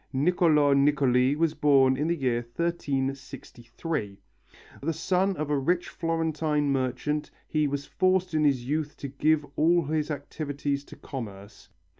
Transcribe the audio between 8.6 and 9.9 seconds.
youth to give all